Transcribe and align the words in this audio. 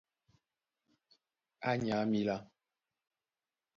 Á 1.69 1.71
nyǎ 1.83 1.97
mǐlá. 2.11 2.37